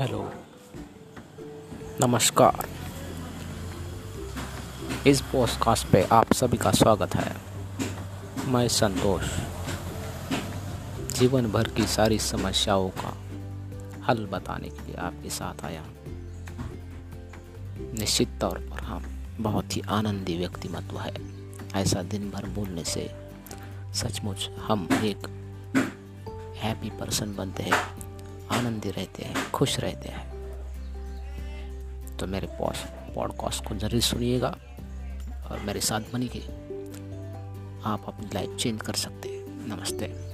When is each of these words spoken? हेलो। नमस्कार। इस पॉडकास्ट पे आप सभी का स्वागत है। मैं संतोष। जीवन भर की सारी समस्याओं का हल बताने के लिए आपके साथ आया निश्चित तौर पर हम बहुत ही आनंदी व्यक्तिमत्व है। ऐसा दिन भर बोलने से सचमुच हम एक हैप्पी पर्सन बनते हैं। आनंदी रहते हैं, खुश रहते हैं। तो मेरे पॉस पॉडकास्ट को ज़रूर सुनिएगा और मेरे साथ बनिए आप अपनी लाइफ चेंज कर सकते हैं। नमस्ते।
हेलो। 0.00 0.32
नमस्कार। 2.00 2.68
इस 5.06 5.20
पॉडकास्ट 5.20 5.86
पे 5.86 6.02
आप 6.02 6.32
सभी 6.32 6.56
का 6.56 6.72
स्वागत 6.72 7.14
है। 7.14 7.36
मैं 8.46 8.68
संतोष। 8.68 9.24
जीवन 11.18 11.46
भर 11.46 11.68
की 11.68 11.86
सारी 11.86 12.18
समस्याओं 12.18 12.88
का 12.88 13.16
हल 14.04 14.26
बताने 14.26 14.68
के 14.68 14.86
लिए 14.86 14.94
आपके 14.94 15.30
साथ 15.30 15.64
आया 15.64 15.84
निश्चित 17.78 18.28
तौर 18.40 18.58
पर 18.58 18.80
हम 18.80 19.26
बहुत 19.40 19.76
ही 19.76 19.80
आनंदी 19.80 20.38
व्यक्तिमत्व 20.38 20.98
है। 21.00 21.14
ऐसा 21.82 22.02
दिन 22.02 22.30
भर 22.30 22.44
बोलने 22.44 22.84
से 22.84 23.14
सचमुच 23.94 24.50
हम 24.58 24.88
एक 24.92 25.18
हैप्पी 26.56 26.90
पर्सन 26.90 27.34
बनते 27.36 27.62
हैं। 27.62 28.03
आनंदी 28.50 28.90
रहते 28.90 29.22
हैं, 29.22 29.50
खुश 29.50 29.78
रहते 29.80 30.08
हैं। 30.08 30.34
तो 32.16 32.26
मेरे 32.26 32.46
पॉस 32.46 32.84
पॉडकास्ट 33.14 33.64
को 33.64 33.74
ज़रूर 33.74 34.00
सुनिएगा 34.00 34.58
और 35.50 35.60
मेरे 35.60 35.80
साथ 35.80 36.00
बनिए 36.12 36.42
आप 37.84 38.04
अपनी 38.08 38.26
लाइफ 38.34 38.56
चेंज 38.56 38.82
कर 38.82 38.94
सकते 38.94 39.28
हैं। 39.28 39.76
नमस्ते। 39.76 40.33